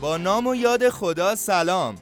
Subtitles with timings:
[0.00, 1.94] با نام و یاد خدا سلام.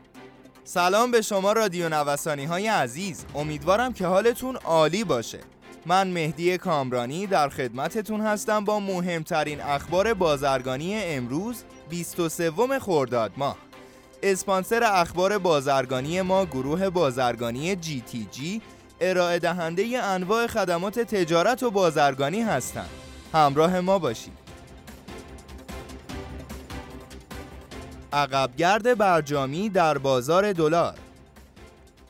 [0.64, 3.24] سلام به شما رادیو نوسانی های عزیز.
[3.34, 5.40] امیدوارم که حالتون عالی باشه.
[5.86, 13.56] من مهدی کامرانی در خدمتتون هستم با مهمترین اخبار بازرگانی امروز 23 خرداد ماه.
[14.22, 18.62] اسپانسر اخبار بازرگانی ما گروه بازرگانی جی تی جی
[19.00, 22.90] ارائه دهنده انواع خدمات تجارت و بازرگانی هستند.
[23.32, 24.43] همراه ما باشید.
[28.14, 30.94] عقبگرد برجامی در بازار دلار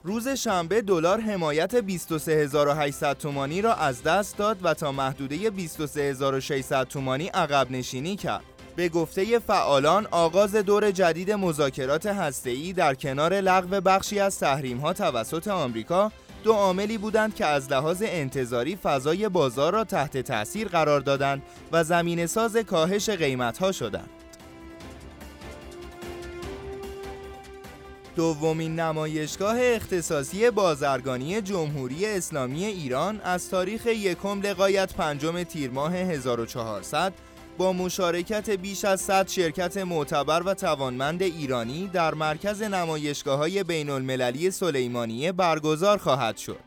[0.03, 7.27] روز شنبه دلار حمایت 23800 تومانی را از دست داد و تا محدوده 23600 تومانی
[7.27, 8.45] عقب نشینی کرد.
[8.77, 15.49] به گفته فعالان آغاز دور جدید مذاکرات هسته‌ای در کنار لغو بخشی از تحریم‌ها توسط
[15.49, 16.13] آمریکا
[16.45, 21.43] دو عاملی بودند که از لحاظ انتظاری فضای بازار را تحت تاثیر قرار دادند
[21.73, 24.24] و زمین ساز کاهش قیمت‌ها شدند.
[28.17, 37.13] دومین نمایشگاه اختصاصی بازرگانی جمهوری اسلامی ایران از تاریخ یکم لقایت پنجم تیر ماه 1400
[37.59, 43.91] با مشارکت بیش از 100 شرکت معتبر و توانمند ایرانی در مرکز نمایشگاه های بین
[43.91, 46.61] المللی سلیمانیه برگزار خواهد شد.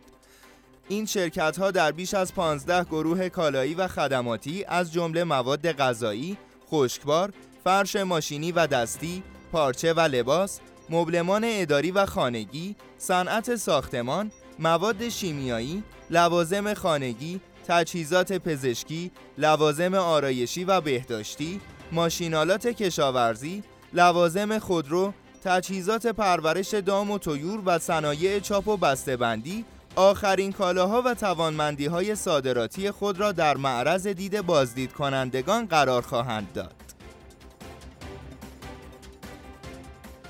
[0.89, 6.37] این شرکت ها در بیش از 15 گروه کالایی و خدماتی از جمله مواد غذایی،
[6.71, 15.09] خشکبار، فرش ماشینی و دستی، پارچه و لباس، مبلمان اداری و خانگی، صنعت ساختمان، مواد
[15.09, 26.73] شیمیایی، لوازم خانگی، تجهیزات پزشکی، لوازم آرایشی و بهداشتی، ماشینالات کشاورزی، لوازم خودرو، تجهیزات پرورش
[26.73, 29.65] دام و طیور و صنایع چاپ و بسته‌بندی
[29.95, 36.47] آخرین کالاها و توانمندی های صادراتی خود را در معرض دید بازدید کنندگان قرار خواهند
[36.53, 36.86] داد.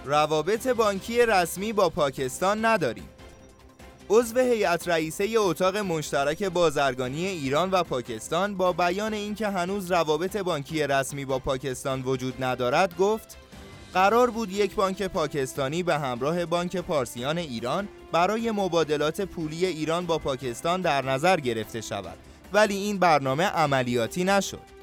[0.08, 3.10] روابط بانکی رسمی با پاکستان نداریم.
[4.10, 10.84] عضو هیئت رئیسه اتاق مشترک بازرگانی ایران و پاکستان با بیان اینکه هنوز روابط بانکی
[10.88, 13.38] رسمی با پاکستان وجود ندارد گفت
[13.94, 20.18] قرار بود یک بانک پاکستانی به همراه بانک پارسیان ایران برای مبادلات پولی ایران با
[20.18, 22.18] پاکستان در نظر گرفته شود
[22.54, 24.77] ولی این برنامه عملیاتی نشد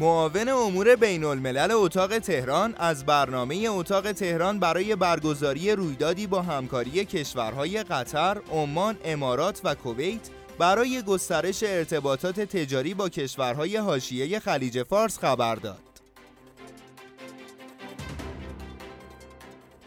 [0.00, 7.04] معاون امور بین الملل اتاق تهران از برنامه اتاق تهران برای برگزاری رویدادی با همکاری
[7.04, 10.20] کشورهای قطر، عمان، امارات و کویت
[10.58, 15.78] برای گسترش ارتباطات تجاری با کشورهای حاشیه خلیج فارس خبر داد.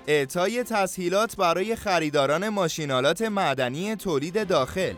[0.08, 4.94] اعطای تسهیلات برای خریداران ماشینالات معدنی تولید داخل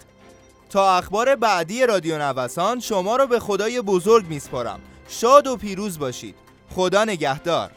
[0.70, 4.80] تا اخبار بعدی رادیو نوسان شما رو به خدای بزرگ میسپارم.
[5.08, 6.34] شاد و پیروز باشید.
[6.74, 7.70] خدا نگهدار.